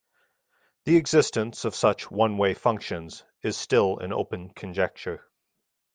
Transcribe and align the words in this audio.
The 0.85 0.95
existence 0.95 1.63
of 1.63 1.75
such 1.75 2.09
one-way 2.09 2.55
functions 2.55 3.23
is 3.43 3.55
still 3.55 3.99
an 3.99 4.11
open 4.11 4.49
conjecture. 4.49 5.27